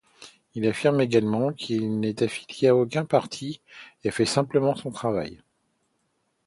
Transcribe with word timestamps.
Il 0.55 0.65
affirme 0.65 0.99
également 0.99 1.53
qu'il 1.53 1.99
n'est 1.99 2.23
affilié 2.23 2.69
à 2.69 2.75
aucun 2.75 3.05
parti 3.05 3.61
et 4.03 4.09
fait 4.09 4.25
simplement 4.25 4.73
son 4.73 4.89
travail. 4.89 5.43